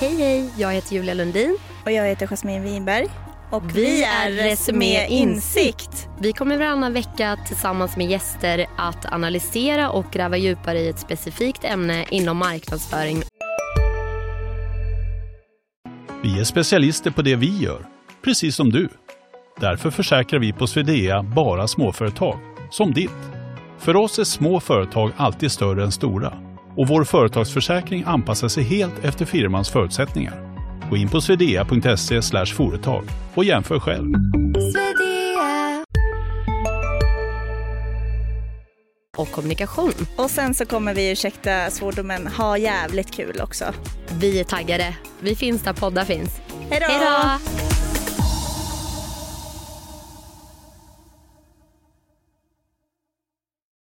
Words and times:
Hej 0.00 0.16
hej, 0.16 0.50
jag 0.56 0.72
heter 0.72 0.94
Julia 0.94 1.14
Lundin. 1.14 1.56
Och 1.84 1.92
jag 1.92 2.06
heter 2.06 2.26
Jasmine 2.26 2.64
Winberg. 2.64 3.06
Och 3.50 3.62
Vi 3.76 3.84
vi, 3.84 4.02
är 4.02 4.30
Resumé 4.30 5.06
Insikt. 5.06 6.08
Vi 6.20 6.32
kommer 6.32 6.58
varannan 6.58 6.92
vecka 6.92 7.38
tillsammans 7.46 7.96
med 7.96 8.10
gäster 8.10 8.66
att 8.76 9.12
analysera 9.12 9.90
och 9.90 10.10
gräva 10.12 10.36
djupare 10.36 10.80
i 10.80 10.88
ett 10.88 10.98
specifikt 10.98 11.64
ämne 11.64 12.06
inom 12.10 12.36
marknadsföring. 12.36 13.22
Vi 16.22 16.40
är 16.40 16.44
specialister 16.44 17.10
på 17.10 17.22
det 17.22 17.36
vi 17.36 17.58
gör, 17.58 17.86
precis 18.24 18.56
som 18.56 18.70
du. 18.70 18.88
Därför 19.60 19.90
försäkrar 19.90 20.40
vi 20.40 20.52
på 20.52 20.66
Swedea 20.66 21.22
bara 21.22 21.68
småföretag, 21.68 22.38
som 22.70 22.92
ditt. 22.92 23.10
För 23.78 23.96
oss 23.96 24.18
är 24.18 24.24
små 24.24 24.60
företag 24.60 25.12
alltid 25.16 25.52
större 25.52 25.84
än 25.84 25.92
stora 25.92 26.47
och 26.78 26.88
vår 26.88 27.04
företagsförsäkring 27.04 28.04
anpassar 28.06 28.48
sig 28.48 28.62
helt 28.64 29.04
efter 29.04 29.24
firmans 29.24 29.70
förutsättningar. 29.70 30.34
Gå 30.90 30.96
in 30.96 31.08
på 31.08 31.20
swedea.se 31.20 32.22
företag 32.46 33.04
och 33.34 33.44
jämför 33.44 33.80
själv. 33.80 34.14
Och 39.16 39.30
kommunikation. 39.30 39.92
Och 40.16 40.30
sen 40.30 40.54
så 40.54 40.66
kommer 40.66 40.94
vi, 40.94 41.10
ursäkta 41.10 41.70
svordomen, 41.70 42.26
ha 42.26 42.58
jävligt 42.58 43.14
kul 43.14 43.40
också. 43.42 43.64
Vi 44.20 44.40
är 44.40 44.44
taggade. 44.44 44.96
Vi 45.20 45.34
finns 45.36 45.62
där 45.62 45.72
poddar 45.72 46.04
finns. 46.04 46.40
Hej 46.70 46.80
då! 46.80 46.86
Hej 46.86 47.38
då! 47.60 47.67